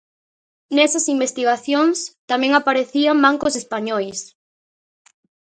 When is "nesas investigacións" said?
0.75-1.97